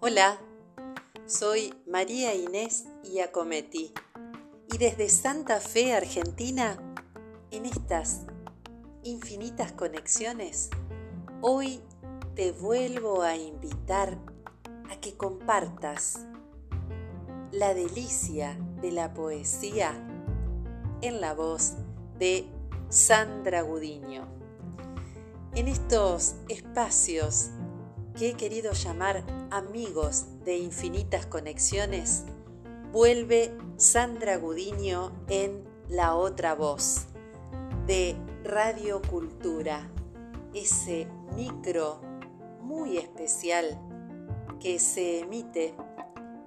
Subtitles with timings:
[0.00, 0.38] Hola,
[1.26, 3.92] soy María Inés Iacometti
[4.72, 6.78] y desde Santa Fe, Argentina,
[7.50, 8.22] en estas
[9.02, 10.70] infinitas conexiones,
[11.42, 11.82] hoy
[12.34, 14.16] te vuelvo a invitar
[14.90, 16.20] a que compartas
[17.52, 19.92] la delicia de la poesía
[21.02, 21.74] en la voz
[22.18, 22.48] de
[22.90, 24.26] Sandra Gudiño.
[25.54, 27.50] En estos espacios
[28.16, 32.24] que he querido llamar amigos de infinitas conexiones,
[32.90, 37.08] vuelve Sandra Gudiño en La Otra Voz
[37.86, 39.90] de Radio Cultura,
[40.54, 42.00] ese micro
[42.62, 43.78] muy especial
[44.60, 45.74] que se emite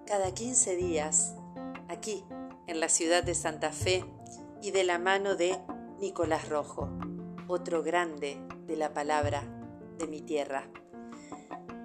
[0.08, 1.35] cada 15 días
[1.88, 2.25] aquí
[2.66, 4.03] en la ciudad de Santa Fe
[4.61, 5.59] y de la mano de
[6.01, 6.89] Nicolás Rojo,
[7.47, 9.43] otro grande de la palabra
[9.99, 10.67] de mi tierra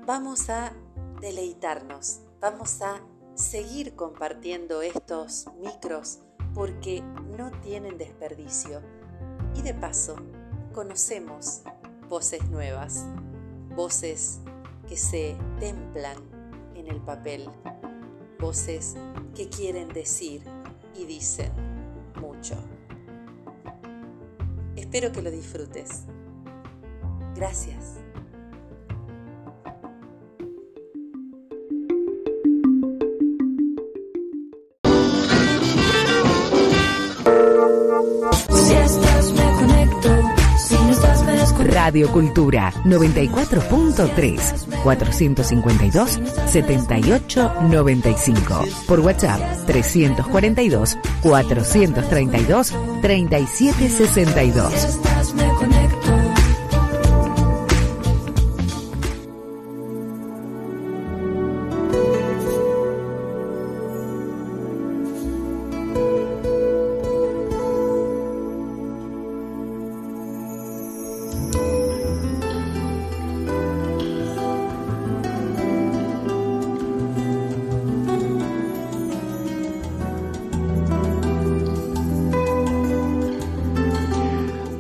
[0.07, 0.73] vamos a
[1.21, 3.03] deleitarnos, vamos a
[3.35, 6.21] seguir compartiendo estos micros
[6.55, 7.03] porque
[7.37, 8.81] no tienen desperdicio.
[9.55, 10.17] Y de paso,
[10.73, 11.63] conocemos
[12.09, 13.05] voces nuevas,
[13.75, 14.41] voces
[14.89, 16.17] que se templan
[16.75, 17.51] en el papel,
[18.39, 18.95] voces
[19.35, 20.43] que quieren decir
[20.95, 21.53] y dicen
[22.19, 22.57] mucho.
[24.77, 26.05] Espero que lo disfrutes.
[27.35, 28.07] Gracias.
[41.87, 52.73] Radio Cultura 94.3 452 7895 por WhatsApp 342 432
[53.07, 55.16] 3762.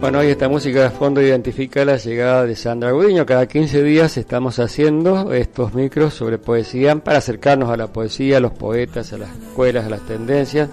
[0.07, 3.27] Bueno, hoy esta música de fondo identifica la llegada de Sandra Gudiño.
[3.27, 8.41] Cada 15 días estamos haciendo estos micros sobre poesía para acercarnos a la poesía, a
[8.41, 10.71] los poetas, a las escuelas, a las tendencias.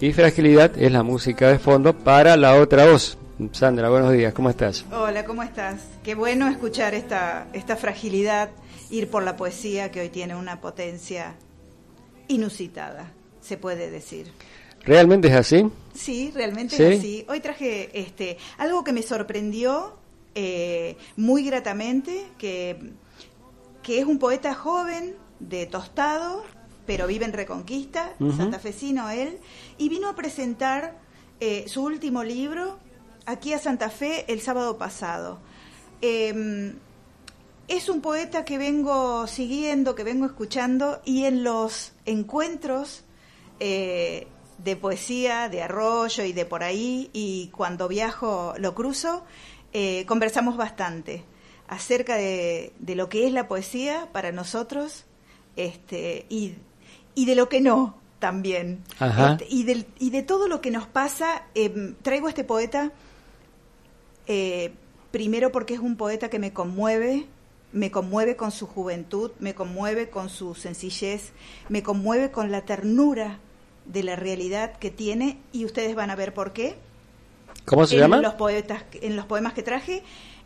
[0.00, 3.18] Y Fragilidad es la música de fondo para la otra voz.
[3.52, 4.84] Sandra, buenos días, ¿cómo estás?
[4.90, 5.82] Hola, ¿cómo estás?
[6.02, 8.50] Qué bueno escuchar esta, esta fragilidad,
[8.90, 11.36] ir por la poesía que hoy tiene una potencia
[12.26, 14.32] inusitada, se puede decir.
[14.84, 15.70] ¿Realmente es así?
[15.94, 17.24] Sí, realmente es así.
[17.28, 19.96] Hoy traje este algo que me sorprendió
[20.34, 22.92] eh, muy gratamente, que,
[23.82, 26.44] que es un poeta joven de Tostado,
[26.86, 29.38] pero vive en Reconquista, santafesino él,
[29.78, 30.98] y vino a presentar
[31.40, 32.78] eh, su último libro
[33.26, 35.38] aquí a Santa Fe el sábado pasado.
[36.00, 36.74] Em,
[37.68, 43.04] es un poeta que vengo siguiendo, que vengo escuchando, y en los encuentros
[43.60, 44.26] eh,
[44.64, 49.24] de poesía, de arroyo y de por ahí, y cuando viajo lo cruzo,
[49.72, 51.24] eh, conversamos bastante
[51.68, 55.04] acerca de, lo que es la poesía para nosotros
[55.56, 56.54] este, y,
[57.14, 58.82] y de lo que no también.
[59.00, 62.92] Este, y, de, y de todo lo que nos pasa, em, traigo a este poeta
[64.26, 64.72] eh,
[65.10, 67.26] primero porque es un poeta que me conmueve,
[67.72, 71.32] me conmueve con su juventud, me conmueve con su sencillez,
[71.68, 73.38] me conmueve con la ternura
[73.84, 76.76] de la realidad que tiene y ustedes van a ver por qué.
[77.64, 78.20] ¿Cómo se en llama?
[78.20, 80.02] Los poetas, en los poemas que traje.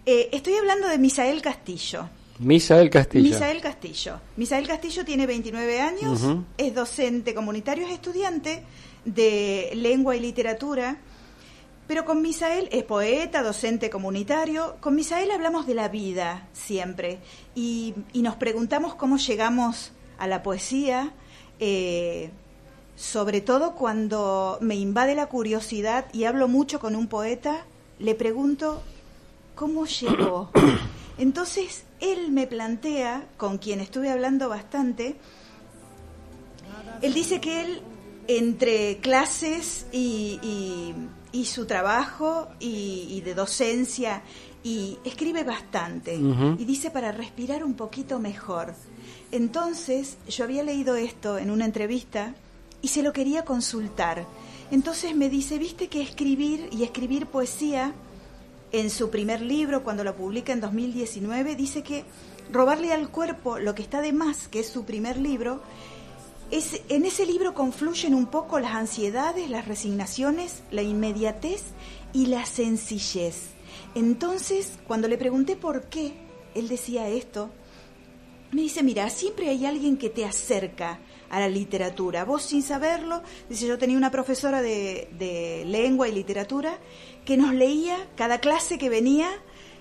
[0.06, 2.08] Eh, estoy hablando de Misael Castillo.
[2.38, 3.24] Misael Castillo.
[3.24, 4.20] Misael Castillo.
[4.36, 6.20] Misael Castillo tiene 29 años,
[6.58, 8.64] es docente comunitario, es estudiante
[9.04, 10.98] de lengua y literatura,
[11.86, 14.76] pero con Misael es poeta, docente comunitario.
[14.80, 17.18] Con Misael hablamos de la vida siempre
[17.54, 21.12] y, y nos preguntamos cómo llegamos a la poesía.
[21.60, 22.30] Eh,
[22.96, 27.64] sobre todo cuando me invade la curiosidad y hablo mucho con un poeta,
[27.98, 28.82] le pregunto
[29.54, 30.50] cómo llegó.
[31.18, 35.16] Entonces él me plantea, con quien estuve hablando bastante,
[37.02, 37.82] él dice que él
[38.26, 40.94] entre clases y,
[41.44, 44.22] su trabajo y, de docencia
[44.62, 48.74] y escribe bastante y dice para respirar un poquito mejor.
[49.30, 52.34] Entonces yo había leído esto en una entrevista
[52.84, 54.26] y se lo quería consultar.
[54.70, 57.94] Entonces me dice, viste que escribir y escribir poesía,
[58.72, 62.04] en su primer libro, cuando lo publica en 2019, dice que
[62.52, 65.62] robarle al cuerpo lo que está de más, que es su primer libro,
[66.50, 71.62] es, en ese libro confluyen un poco las ansiedades, las resignaciones, la inmediatez
[72.12, 73.52] y la sencillez.
[73.94, 76.12] Entonces, cuando le pregunté por qué
[76.54, 77.48] él decía esto,
[78.54, 82.24] me dice, mira, siempre hay alguien que te acerca a la literatura.
[82.24, 86.78] Vos sin saberlo, dice, yo tenía una profesora de, de lengua y literatura
[87.24, 89.28] que nos leía cada clase que venía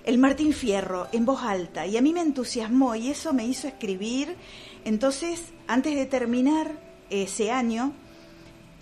[0.04, 3.68] el Martín Fierro en voz alta y a mí me entusiasmó y eso me hizo
[3.68, 4.36] escribir.
[4.84, 6.72] Entonces, antes de terminar
[7.10, 7.92] ese año,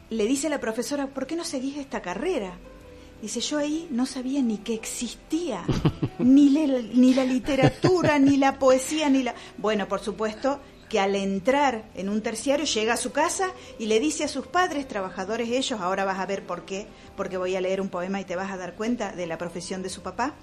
[0.08, 2.58] le dice a la profesora, ¿por qué no seguís esta carrera?
[3.22, 5.64] Dice, yo ahí no sabía ni que existía,
[6.18, 9.34] ni, ni la literatura, ni la poesía, ni la...
[9.58, 10.58] Bueno, por supuesto
[10.88, 14.48] que al entrar en un terciario llega a su casa y le dice a sus
[14.48, 18.20] padres, trabajadores ellos, ahora vas a ver por qué, porque voy a leer un poema
[18.20, 20.34] y te vas a dar cuenta de la profesión de su papá,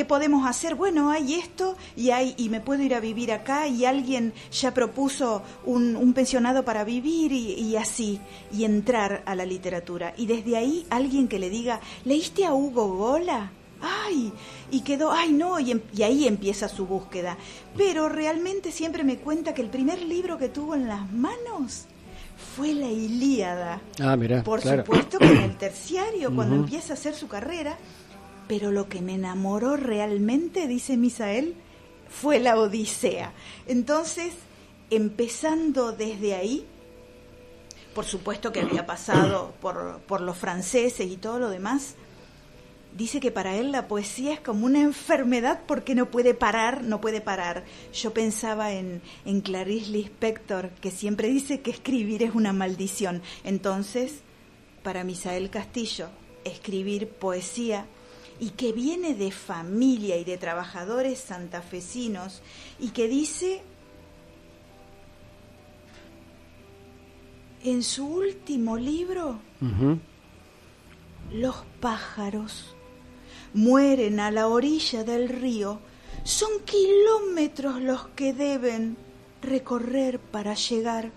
[0.00, 0.76] ¿Qué podemos hacer?
[0.76, 4.72] Bueno, hay esto y hay y me puedo ir a vivir acá y alguien ya
[4.72, 8.18] propuso un, pensionado para vivir y, así
[8.50, 12.96] y entrar a la literatura y desde ahí alguien que le diga ¿leíste a Hugo
[12.96, 13.52] Gola?
[13.82, 14.32] Ay,
[14.70, 17.36] y quedó, ay no, y, em, y, ahí empieza su búsqueda.
[17.76, 21.84] Pero realmente siempre me cuenta que el primer libro que tuvo en las manos
[22.56, 23.82] fue la Ilíada.
[24.00, 24.42] Ah, mira.
[24.44, 27.76] Por supuesto que en el terciario, cuando empieza a hacer su carrera,
[28.50, 31.54] pero lo que me enamoró realmente, dice Misael,
[32.08, 33.32] fue la Odisea.
[33.68, 34.34] Entonces,
[34.90, 36.66] empezando desde ahí,
[37.94, 41.94] por supuesto que había pasado por, por los franceses y todo lo demás,
[42.96, 47.00] dice que para él la poesía es como una enfermedad porque no puede parar, no
[47.00, 47.64] puede parar.
[47.92, 53.22] Yo pensaba en, en Clarice Lispector, que siempre dice que escribir es una maldición.
[53.44, 54.22] Entonces,
[54.82, 56.08] para Misael Castillo,
[56.42, 57.86] escribir poesía
[58.40, 62.40] y que viene de familia y de trabajadores santafesinos
[62.78, 63.62] y que dice
[67.62, 69.38] en su último libro,
[71.30, 72.74] los pájaros
[73.52, 75.80] mueren a la orilla del río,
[76.24, 78.96] son kilómetros los que deben
[79.42, 81.12] recorrer para llegar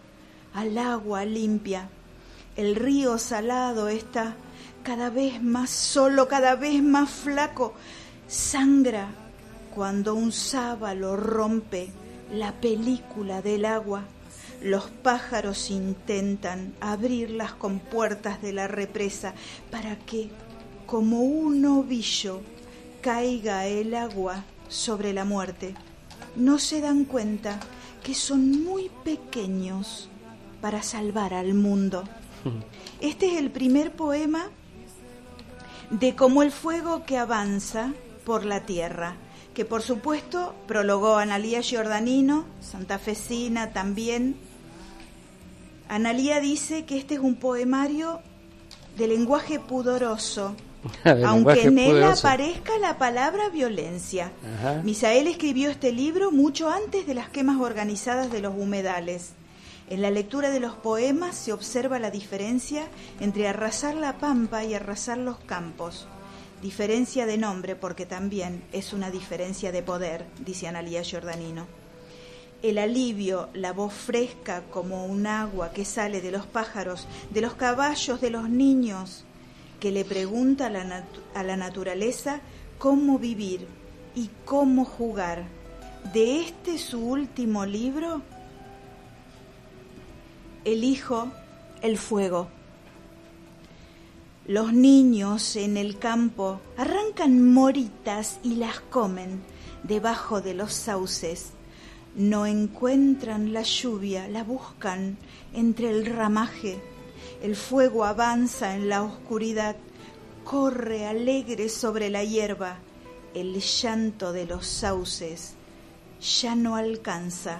[0.53, 1.89] al agua limpia.
[2.57, 4.35] El río salado está
[4.83, 7.73] cada vez más solo, cada vez más flaco,
[8.27, 9.07] sangra
[9.73, 11.89] cuando un sábalo rompe
[12.31, 14.03] la película del agua.
[14.61, 19.33] Los pájaros intentan abrir las compuertas de la represa
[19.71, 20.29] para que,
[20.85, 22.41] como un ovillo,
[23.01, 25.75] caiga el agua sobre la muerte.
[26.35, 27.59] No se dan cuenta
[28.03, 30.09] que son muy pequeños
[30.61, 32.03] para salvar al mundo.
[33.01, 34.49] Este es el primer poema
[35.89, 37.93] de cómo el fuego que avanza
[38.25, 39.15] por la tierra,
[39.53, 44.35] que por supuesto prologó Analía Giordanino, santafesina también.
[45.89, 48.21] Analía dice que este es un poemario
[48.97, 50.55] de lenguaje pudoroso,
[51.25, 54.31] aunque en él aparezca la palabra violencia.
[54.83, 59.33] Misael escribió este libro mucho antes de las quemas organizadas de los humedales.
[59.89, 62.87] En la lectura de los poemas se observa la diferencia
[63.19, 66.07] entre arrasar la pampa y arrasar los campos.
[66.61, 71.67] Diferencia de nombre porque también es una diferencia de poder, dice Analía Giordanino.
[72.61, 77.55] El alivio, la voz fresca como un agua que sale de los pájaros, de los
[77.55, 79.25] caballos, de los niños,
[79.81, 81.03] que le pregunta a la,
[81.35, 82.39] a la naturaleza
[82.77, 83.67] cómo vivir
[84.15, 85.43] y cómo jugar.
[86.13, 88.21] De este su último libro,
[90.65, 91.31] elijo
[91.81, 92.47] el fuego.
[94.45, 99.41] Los niños en el campo arrancan moritas y las comen
[99.83, 101.51] debajo de los sauces.
[102.15, 105.17] No encuentran la lluvia, la buscan
[105.53, 106.81] entre el ramaje.
[107.41, 109.75] El fuego avanza en la oscuridad,
[110.43, 112.77] corre alegre sobre la hierba.
[113.33, 115.55] El llanto de los sauces
[116.41, 117.59] ya no alcanza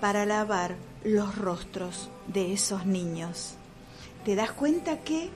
[0.00, 3.54] para lavar los rostros de esos niños.
[4.24, 5.30] ¿Te das cuenta que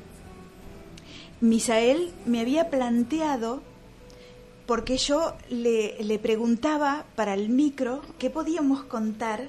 [1.41, 3.63] Misael me había planteado,
[4.67, 9.49] porque yo le, le preguntaba para el micro qué podíamos contar,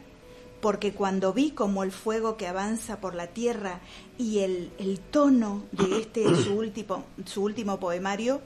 [0.62, 3.82] porque cuando vi como el fuego que avanza por la tierra
[4.18, 8.40] y el, el tono de este su último, su último poemario,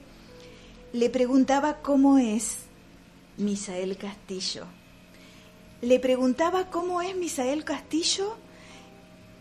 [0.92, 2.64] le preguntaba cómo es
[3.36, 4.64] Misael Castillo.
[5.82, 8.36] Le preguntaba cómo es Misael Castillo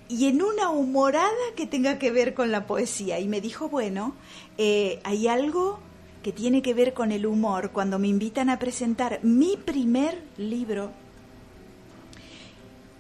[0.07, 3.19] y en una humorada que tenga que ver con la poesía.
[3.19, 4.13] Y me dijo, bueno,
[4.57, 5.79] eh, hay algo
[6.23, 10.91] que tiene que ver con el humor cuando me invitan a presentar mi primer libro.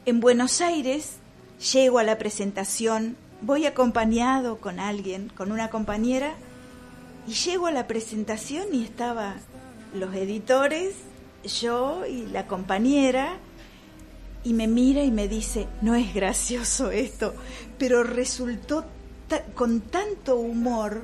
[0.05, 1.17] En Buenos Aires
[1.73, 6.35] llego a la presentación, voy acompañado con alguien, con una compañera,
[7.27, 9.37] y llego a la presentación y estaba
[9.95, 10.93] los editores,
[11.43, 13.37] yo y la compañera,
[14.45, 17.33] y me mira y me dice, no es gracioso esto,
[17.79, 18.85] pero resultó
[19.55, 21.01] con tanto humor,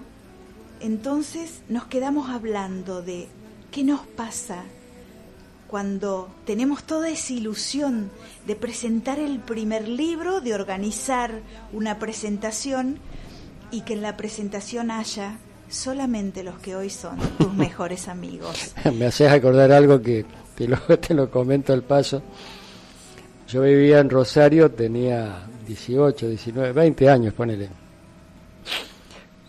[0.79, 3.27] entonces nos quedamos hablando de
[3.71, 4.63] qué nos pasa
[5.67, 8.11] cuando tenemos toda esa ilusión
[8.45, 11.39] de presentar el primer libro, de organizar
[11.73, 12.99] una presentación
[13.71, 18.75] y que en la presentación haya solamente los que hoy son tus mejores amigos.
[18.93, 22.21] Me haces acordar algo que te lo, te lo comento al paso.
[23.51, 27.67] Yo vivía en Rosario, tenía 18, 19, 20 años, ponele.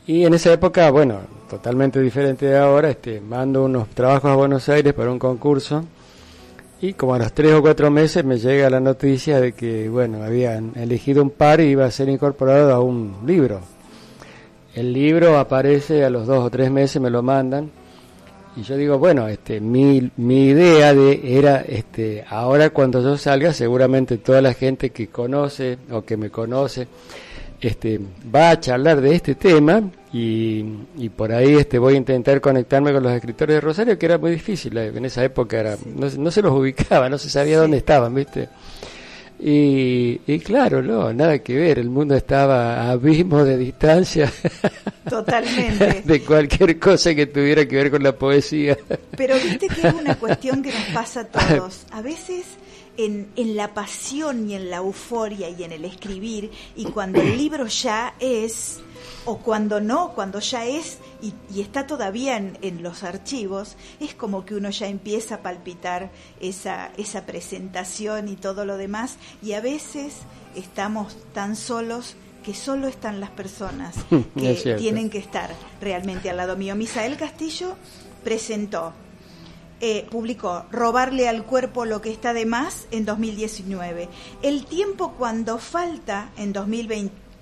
[0.09, 4.69] Y en esa época, bueno, totalmente diferente de ahora, este, mando unos trabajos a Buenos
[4.69, 5.85] Aires para un concurso
[6.81, 10.25] y como a los tres o cuatro meses me llega la noticia de que, bueno,
[10.25, 13.61] habían elegido un par y iba a ser incorporado a un libro.
[14.75, 17.71] El libro aparece a los dos o tres meses, me lo mandan.
[18.55, 23.55] Y yo digo, bueno, este, mi, mi idea de, era, este, ahora cuando yo salga,
[23.55, 26.87] seguramente toda la gente que conoce o que me conoce,
[27.61, 27.99] este,
[28.35, 29.83] va a charlar de este tema
[30.13, 30.65] y,
[30.99, 34.19] y, por ahí este, voy a intentar conectarme con los escritores de Rosario, que era
[34.19, 37.59] muy difícil, eh, en esa época era, no, no se los ubicaba, no se sabía
[37.59, 38.51] dónde estaban, ¿viste?
[39.45, 44.33] Y, y, claro, no, nada que ver, el mundo estaba a abismo de distancia.
[45.11, 46.03] Totalmente.
[46.05, 48.79] de cualquier cosa que tuviera que ver con la poesía.
[49.17, 51.25] Pero viste que es una cuestión que nos pasa a
[51.57, 51.87] todos.
[51.91, 52.45] A veces
[52.97, 57.37] en, en, la pasión y en la euforia y en el escribir, y cuando el
[57.37, 58.79] libro ya es,
[59.25, 64.15] o cuando no, cuando ya es y, y está todavía en, en, los archivos, es
[64.15, 66.11] como que uno ya empieza a palpitar
[66.41, 70.15] esa, esa presentación y todo lo demás, y a veces
[70.57, 73.95] estamos tan solos que solo están las personas
[74.37, 75.51] que tienen que estar
[75.81, 76.75] realmente al lado mío.
[76.75, 77.77] Misael Castillo
[78.25, 78.93] presentó
[79.85, 84.09] eh, publicó Robarle al cuerpo lo que está de más en 2019.
[84.43, 86.53] El tiempo cuando falta en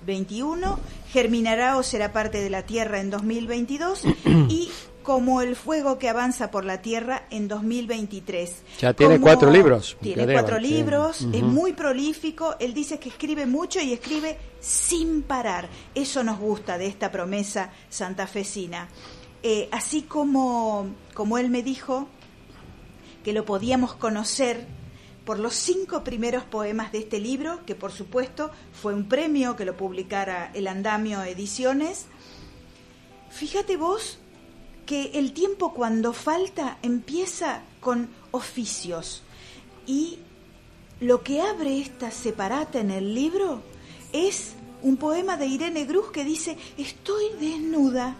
[0.05, 0.79] 2021
[1.11, 4.03] germinará o será parte de la tierra en 2022
[4.49, 4.69] y
[5.03, 8.63] como el fuego que avanza por la tierra en 2023.
[8.79, 9.97] Ya tiene como cuatro libros.
[10.01, 11.31] Tiene cuatro libros, sí.
[11.33, 15.69] es muy prolífico, él dice que escribe mucho y escribe sin parar.
[15.95, 18.89] Eso nos gusta de esta promesa santafesina.
[19.43, 22.07] Eh, así como, como él me dijo,
[23.23, 24.67] que lo podíamos conocer
[25.25, 29.65] por los cinco primeros poemas de este libro, que por supuesto fue un premio que
[29.65, 32.07] lo publicara el Andamio Ediciones.
[33.29, 34.17] Fíjate vos
[34.85, 39.23] que el tiempo cuando falta empieza con oficios
[39.85, 40.19] y
[40.99, 43.61] lo que abre esta separata en el libro
[44.13, 48.15] es un poema de Irene Cruz que dice, estoy desnuda,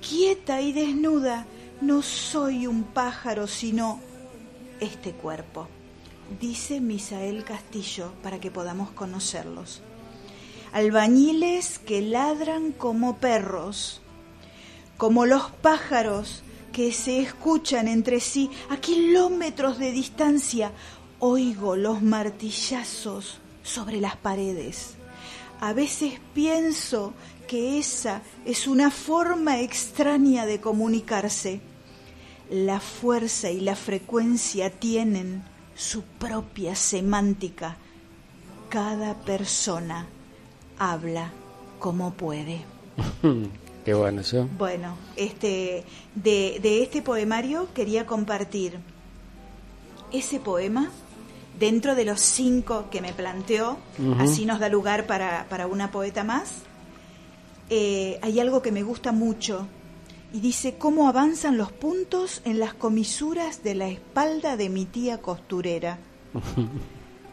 [0.00, 1.46] quieta y desnuda,
[1.80, 4.00] no soy un pájaro, sino
[4.80, 5.68] este cuerpo,
[6.38, 9.82] dice Misael Castillo, para que podamos conocerlos.
[10.72, 14.00] Albañiles que ladran como perros,
[14.96, 20.70] como los pájaros que se escuchan entre sí a kilómetros de distancia,
[21.18, 24.94] oigo los martillazos sobre las paredes.
[25.60, 27.12] A veces pienso
[27.48, 31.60] que esa es una forma extraña de comunicarse
[32.50, 35.42] la fuerza y la frecuencia tienen
[35.80, 37.76] su propia semántica.
[38.68, 40.06] Cada persona
[40.78, 41.32] habla
[41.78, 42.60] como puede.
[43.84, 44.46] Qué bueno eso.
[44.58, 45.84] Bueno, este,
[46.14, 48.78] de, de este poemario quería compartir
[50.12, 50.90] ese poema
[51.58, 54.20] dentro de los cinco que me planteó, uh -huh.
[54.20, 56.56] así nos da lugar para, para una poeta más.
[57.70, 59.66] Eh, hay algo que me gusta mucho
[60.32, 65.18] y dice cómo avanzan los puntos en las comisuras de la espalda de mi tía
[65.18, 65.98] costurera.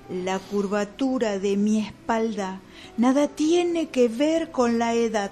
[0.09, 2.61] La curvatura de mi espalda
[2.95, 5.31] nada tiene que ver con la edad.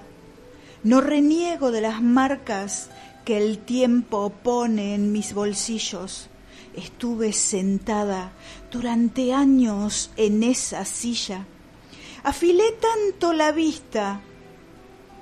[0.82, 2.90] No reniego de las marcas
[3.24, 6.28] que el tiempo pone en mis bolsillos.
[6.74, 8.32] Estuve sentada
[8.70, 11.46] durante años en esa silla.
[12.22, 14.20] Afilé tanto la vista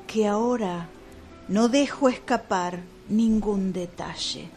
[0.09, 0.89] que ahora
[1.49, 4.49] no dejo escapar ningún detalle,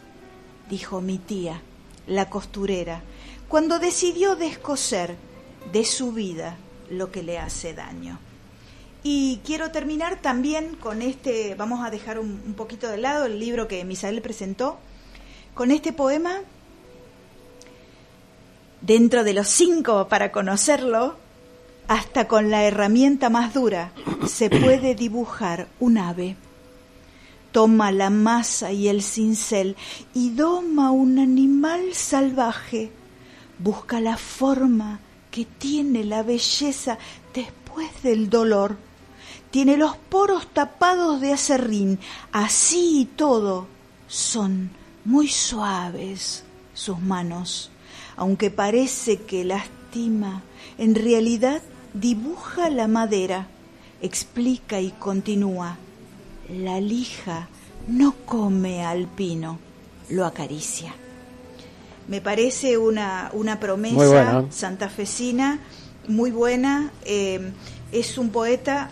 [0.70, 1.60] dijo mi tía,
[2.06, 3.02] la costurera,
[3.48, 5.16] cuando decidió descoser
[5.72, 6.56] de su vida
[6.90, 8.18] lo que le hace daño.
[9.02, 13.38] Y quiero terminar también con este, vamos a dejar un, un poquito de lado el
[13.38, 14.78] libro que Misael presentó,
[15.54, 16.40] con este poema,
[18.80, 21.16] dentro de los cinco para conocerlo,
[21.88, 23.92] hasta con la herramienta más dura
[24.26, 26.36] se puede dibujar un ave.
[27.58, 29.74] Toma la masa y el cincel
[30.14, 32.92] y doma un animal salvaje.
[33.58, 35.00] Busca la forma
[35.32, 36.98] que tiene la belleza
[37.34, 38.76] después del dolor.
[39.50, 41.98] Tiene los poros tapados de acerrín,
[42.30, 43.66] así y todo
[44.06, 44.70] son
[45.04, 47.72] muy suaves sus manos,
[48.16, 50.44] aunque parece que lastima,
[50.78, 51.60] en realidad
[51.92, 53.48] dibuja la madera,
[54.00, 55.76] explica y continúa.
[56.48, 57.48] La lija
[57.88, 59.58] no come al pino,
[60.10, 60.94] lo acaricia.
[62.08, 65.60] Me parece una, una promesa santafesina
[66.08, 66.90] muy buena.
[67.04, 67.52] Eh,
[67.92, 68.90] es un poeta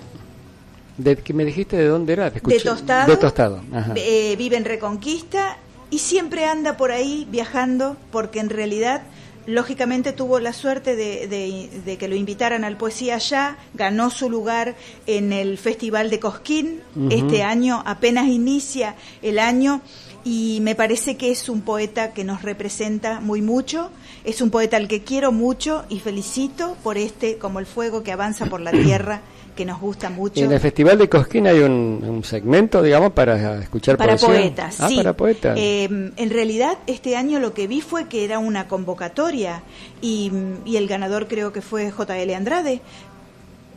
[0.99, 3.61] de que me dijiste de dónde era, de Tostado, de tostado.
[3.97, 5.59] Eh, vive en Reconquista
[5.91, 9.03] y siempre anda por ahí viajando porque en realidad
[9.47, 14.75] lógicamente tuvo la suerte de, que lo invitaran al Poesía allá, ganó su lugar
[15.07, 19.81] en el Festival de Cosquín, este año apenas inicia el año
[20.27, 23.91] y me parece que es un poeta que nos representa muy mucho,
[24.25, 28.11] es un poeta al que quiero mucho y felicito por este como el fuego que
[28.11, 29.21] avanza por la tierra
[29.55, 30.41] que nos gusta mucho.
[30.41, 35.17] En el Festival de Cosquín hay un, segmento, digamos, para escuchar para Poetas, ah, para
[35.17, 35.57] poetas.
[35.57, 39.63] Eh, en realidad, este año lo que vi fue que era una convocatoria
[40.03, 40.33] y,
[40.67, 42.81] el ganador creo que fue JL Andrade.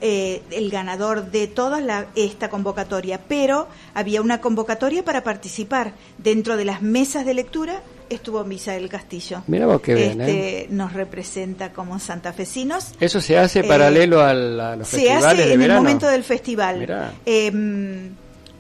[0.01, 6.55] Eh, el ganador de toda la, esta convocatoria, pero había una convocatoria para participar dentro
[6.55, 9.43] de las mesas de lectura estuvo Misael Castillo.
[9.47, 10.67] Mira vos qué bien, este, ¿eh?
[10.69, 12.93] Nos representa como santafesinos.
[12.99, 17.13] ¿Eso se hace paralelo a, los se hace en el momento del festival.
[17.25, 18.09] Em,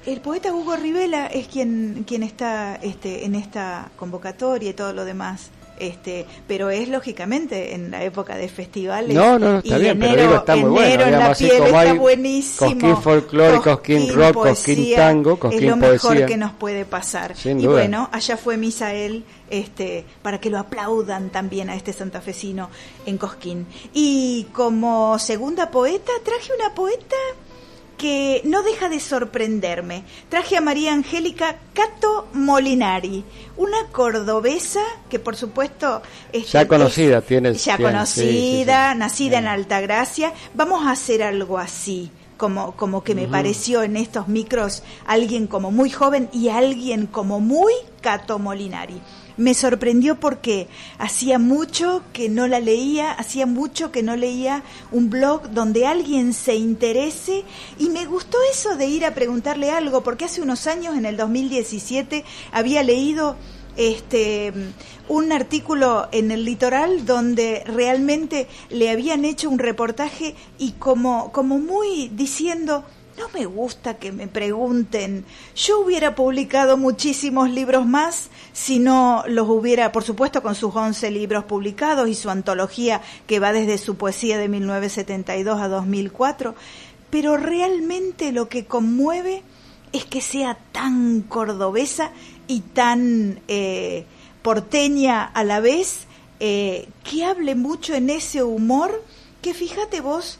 [0.05, 5.05] el poeta Hugo Rivela es quien, quien está este, en esta convocatoria y todo lo
[5.05, 9.15] demás este, pero es lógicamente en la época de festivales.
[9.15, 11.05] No, no, está bien, pero digo, está muy bueno.
[11.05, 12.71] En la piel está buenísimo.
[12.71, 17.35] Cosquín folclore, Cosquín rock, Cosquín tango, Cosquín Es lo mejor que nos puede pasar.
[17.43, 22.69] y bueno, allá fue Misael este, para que lo aplaudan también a este santafesino
[23.05, 23.65] en Cosquín.
[23.93, 27.15] Y como segunda poeta, traje una poeta
[27.99, 30.03] que no deja de sorprenderme.
[30.29, 33.25] Traje a María Angélica Cato Molinari,
[33.57, 36.01] una cordobesa que por supuesto
[36.49, 40.33] ya conocida, tiene ya conocida, nacida en Altagracia.
[40.55, 42.09] Vamos a hacer algo así.
[42.37, 47.41] Como, como que me pareció en estos micros alguien como muy joven y alguien como
[47.41, 49.01] muy Cato Molinari
[49.39, 55.09] me sorprendió porque hacía mucho que no la leía, hacía mucho que no leía un
[55.09, 57.45] blog donde alguien se interese
[57.79, 61.15] y me gustó eso de ir a preguntarle algo, porque hace unos años, en el
[61.15, 63.37] 2017, había leído
[63.77, 64.51] este
[65.07, 71.59] un artículo en el litoral donde realmente le habían hecho un reportaje y como como
[71.59, 72.83] muy diciendo
[73.19, 75.25] no me gusta que me pregunten.
[75.53, 81.11] Yo hubiera publicado muchísimos libros más si no los hubiera, por supuesto, con sus 11
[81.11, 86.55] libros publicados y su antología que va desde su poesía de 1972 a 2004.
[87.09, 89.43] Pero realmente lo que conmueve
[89.91, 92.11] es que sea tan cordobesa
[92.47, 94.05] y tan eh,
[94.41, 96.05] porteña a la vez,
[96.39, 99.03] eh, que hable mucho en ese humor,
[99.41, 100.39] que fíjate vos,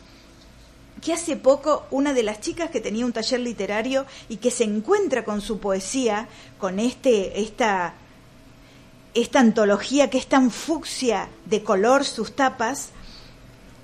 [1.00, 4.64] que hace poco una de las chicas que tenía un taller literario y que se
[4.64, 7.94] encuentra con su poesía, con este, esta,
[9.14, 12.90] esta antología que es tan fucsia de color, sus tapas,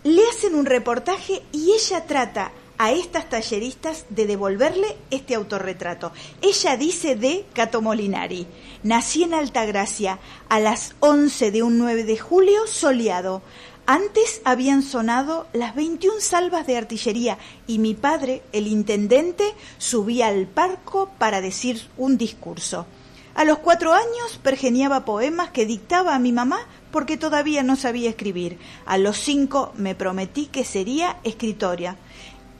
[0.03, 6.11] le hacen un reportaje y ella trata a estas talleristas de devolverle este autorretrato.
[6.41, 8.47] Ella dice de Cato Molinari,
[8.83, 13.41] nací en Altagracia a las 11 de un 9 de julio soleado.
[13.87, 19.43] Antes habían sonado las 21 salvas de artillería y mi padre, el intendente,
[19.77, 22.87] subía al parco para decir un discurso.
[23.35, 28.09] A los cuatro años pergeniaba poemas que dictaba a mi mamá porque todavía no sabía
[28.09, 28.57] escribir.
[28.87, 31.97] A los cinco me prometí que sería escritora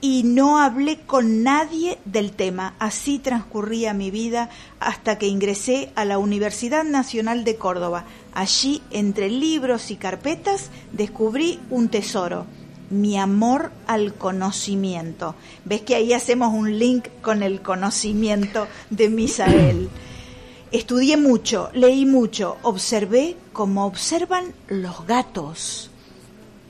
[0.06, 2.76] y no hablé con nadie del tema.
[2.78, 8.06] Así transcurría mi vida hasta que ingresé a la Universidad Nacional de Córdoba.
[8.32, 12.46] Allí, entre libros y carpetas, descubrí un tesoro,
[12.92, 15.34] mi amor al conocimiento.
[15.66, 19.90] ¿Ves que ahí hacemos un link con el conocimiento de Misael?
[20.72, 25.90] Estudié mucho, leí mucho, observé como observan los gatos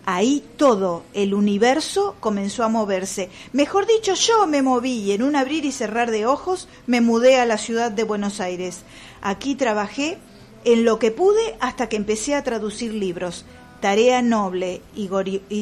[0.08, 3.30] Ahí todo el universo comenzó a moverse.
[3.54, 7.40] Mejor dicho, yo me moví y en un abrir y cerrar de ojos me mudé
[7.40, 8.82] a la ciudad de Buenos Aires.
[9.24, 10.20] Aquí trabajé
[10.64, 13.46] en lo que pude hasta que empecé a traducir libros.
[13.82, 15.08] Tarea noble y,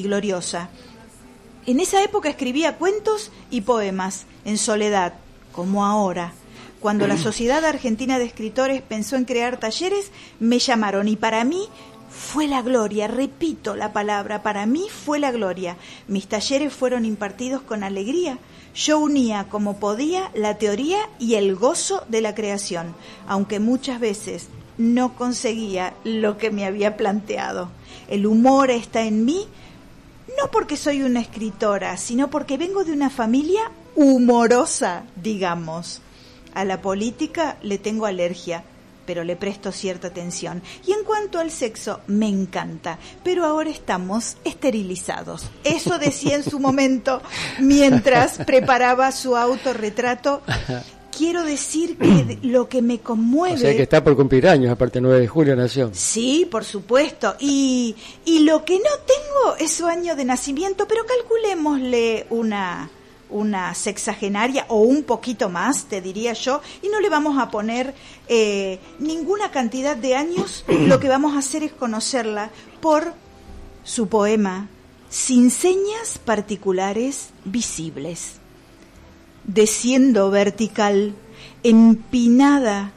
[0.04, 0.70] gloriosa.
[1.66, 5.14] En esa época escribía cuentos y poemas, en soledad,
[5.54, 6.34] como ahora.
[6.82, 11.70] Cuando la Sociedad Argentina de Escritores pensó en crear talleres, me llamaron y para mí
[12.14, 15.78] fue la gloria, repito la palabra, para mí fue la gloria.
[16.08, 18.38] Mis talleres fueron impartidos con alegría.
[18.76, 22.96] Yo unía como podía la teoría y el gozo de la creación,
[23.28, 24.48] aunque muchas veces
[24.78, 27.70] no conseguía lo que me había planteado.
[28.08, 29.48] El humor está en mí,
[30.40, 36.02] no porque soy una escritora, sino porque vengo de una familia humorosa, digamos.
[36.54, 38.64] A la política le tengo alergia,
[39.06, 40.62] pero le presto cierta atención.
[40.86, 45.50] Y en cuanto al sexo, me encanta, pero ahora estamos esterilizados.
[45.64, 47.22] Eso decía en su momento
[47.60, 50.42] mientras preparaba su autorretrato.
[51.16, 53.56] Quiero decir que lo que me conmueve...
[53.56, 55.92] O sea que está por cumplir años, aparte 9 de julio nació.
[55.94, 57.36] Sí, por supuesto.
[57.40, 62.90] Y, y lo que no tengo es su año de nacimiento, pero calculémosle una
[63.30, 67.94] una sexagenaria o un poquito más, te diría yo, y no le vamos a poner
[68.28, 72.50] eh, ninguna cantidad de años, lo que vamos a hacer es conocerla
[72.82, 73.14] por
[73.84, 74.70] su poema,
[75.10, 78.38] sin señas particulares visibles.
[79.46, 81.14] Desciendo vertical,
[81.64, 82.92] empinada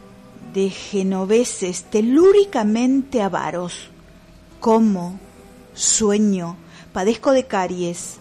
[0.55, 3.91] de genoveses telúricamente avaros,
[4.61, 5.19] como,
[5.75, 6.57] sueño,
[6.93, 8.17] padezco de caries,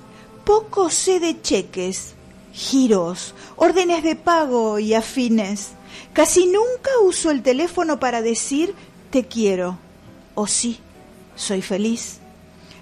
[0.45, 2.13] poco sé de cheques,
[2.53, 5.71] giros, órdenes de pago y afines.
[6.13, 8.73] Casi nunca uso el teléfono para decir
[9.09, 9.77] te quiero
[10.35, 10.77] o sí,
[11.35, 12.19] soy feliz.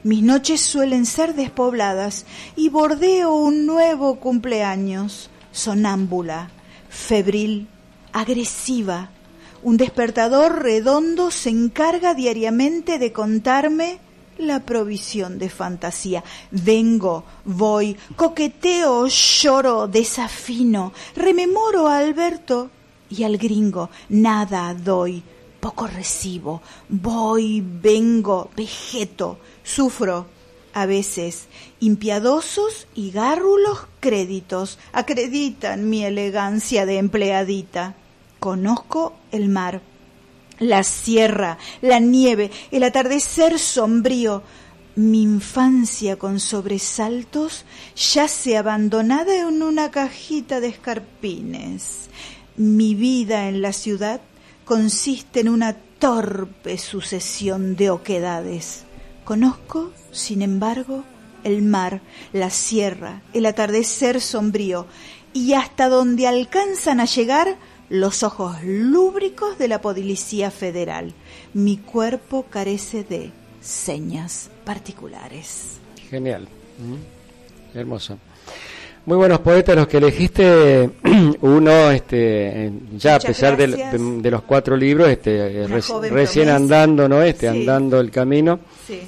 [0.04, 2.26] Mis noches suelen ser despobladas
[2.58, 6.50] y bordeo un nuevo cumpleaños, sonámbula,
[6.90, 7.70] febril,
[8.12, 9.12] agresiva.
[9.62, 14.00] Un despertador redondo se encarga diariamente de contarme
[14.38, 16.24] la provisión de fantasía.
[16.52, 22.70] Vengo, voy, coqueteo, lloro, desafino, rememoro a Alberto
[23.10, 23.90] y al gringo.
[24.10, 25.24] Nada doy,
[25.60, 26.62] poco recibo.
[26.90, 30.28] Voy, vengo, vegeto, sufro.
[30.76, 31.46] A veces,
[31.80, 37.96] impiadosos y gárrulos créditos acreditan mi elegancia de empleadita.
[38.40, 39.82] Conozco el mar
[40.60, 44.44] la sierra, la nieve, el atardecer sombrío.
[44.96, 52.10] Mi infancia con sobresaltos yace abandonada en una cajita de escarpines.
[52.56, 54.22] Mi vida en la ciudad
[54.66, 58.84] consiste en una torpe sucesión de oquedades.
[59.24, 61.04] Conozco, sin embargo,
[61.44, 64.86] el mar, la sierra, el atardecer sombrío,
[65.34, 67.58] y hasta donde alcanzan a llegar
[67.94, 71.14] los ojos lúbricos de la Policía Federal.
[71.54, 73.30] Mi cuerpo carece de
[73.62, 75.78] señas particulares.
[76.10, 76.48] Genial.
[76.80, 77.78] Mm.
[77.78, 78.18] Hermoso.
[79.06, 80.90] Muy buenos poetas los que elegiste.
[81.42, 85.68] Uno, este, ya a pesar de, los cuatro libros, este,
[86.10, 87.22] recién andando, ¿no?
[87.22, 88.60] Este, andando el camino.
[88.88, 89.02] Sí.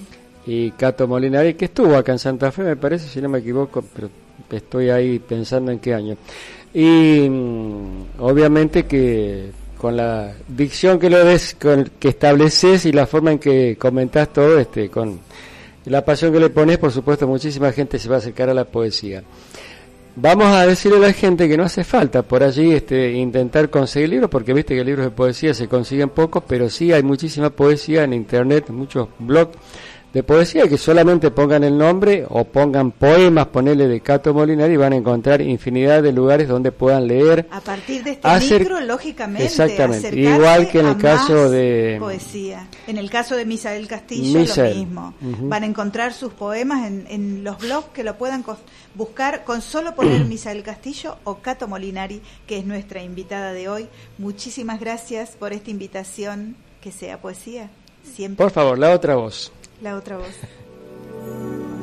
[0.46, 3.84] Y Cato Molinari, que estuvo acá en Santa Fe, me parece, si no me equivoco,
[3.96, 4.12] pero
[4.52, 6.18] estoy ahí pensando en qué año.
[6.76, 13.08] Y mm, obviamente que con la dicción que lo des, con, que estableces y la
[13.08, 15.22] forma en que comentás todo, este, con
[15.86, 18.66] la pasión que le pones, por supuesto, muchísima gente se va a acercar a la
[18.66, 19.24] poesía.
[20.18, 24.10] Vamos a decirle a la gente que no hace falta por allí este, intentar conseguir
[24.10, 28.04] libros, porque viste que libros de poesía se consiguen pocos, pero sí hay muchísima poesía
[28.04, 29.58] en internet, muchos blogs
[30.16, 34.78] de poesía que solamente pongan el nombre o pongan poemas, ponerle de Cato Molinari y
[34.78, 37.50] van a encontrar infinidad de lugares donde puedan leer.
[37.52, 39.44] A partir de este libro, lógicamente.
[39.44, 40.18] Exactamente.
[40.18, 41.98] Igual que en el caso de.
[42.00, 42.66] Poesía.
[42.88, 45.14] En el caso de Misael Castillo, lo mismo.
[45.20, 48.46] Van a encontrar sus poemas en, en los blogs que lo puedan
[48.94, 53.90] buscar con solo poner Misael Castillo o Cato Molinari, que es nuestra invitada de hoy.
[54.18, 56.56] Muchísimas gracias por esta invitación.
[56.80, 57.70] Que sea poesía.
[58.04, 58.46] Siempre.
[58.46, 59.52] Por favor, la otra voz
[59.86, 61.75] la otra voz.